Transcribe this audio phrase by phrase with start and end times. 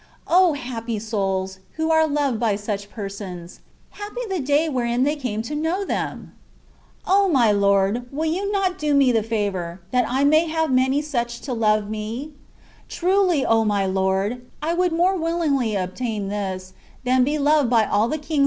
[0.25, 3.59] O happy souls, who are loved by such persons!
[3.91, 6.33] Happy the day wherein they came to know them!
[6.71, 8.11] * O my Lord!
[8.11, 11.87] will you not do me the favour, that I may have many such to love
[11.87, 12.31] me?
[12.89, 14.41] Truly, O my Lord!
[14.59, 16.73] I would more willingly obtain this,
[17.03, 18.39] than be loved by all the kings